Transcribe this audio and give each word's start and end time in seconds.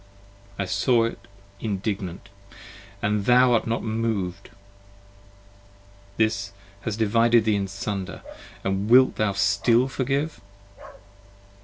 I 0.57 0.65
saw 0.65 1.03
it 1.03 1.27
indignant, 1.59 2.29
& 2.71 3.01
thou 3.03 3.53
art 3.53 3.67
not 3.67 3.83
moved! 3.83 4.49
This 6.17 6.53
has 6.81 6.97
divided 6.97 7.45
thee 7.45 7.55
in 7.55 7.67
sunder: 7.67 8.23
and 8.63 8.89
wilt 8.89 9.17
thou 9.17 9.33
still 9.33 9.87
forgive? 9.87 10.41